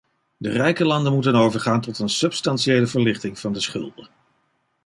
De 0.37 0.49
rijke 0.49 0.85
landen 0.85 1.13
moeten 1.13 1.35
overgaan 1.35 1.81
tot 1.81 1.99
een 1.99 2.09
substantiële 2.09 2.87
verlichting 2.87 3.39
van 3.39 3.53
de 3.53 3.59
schulden. 3.59 4.09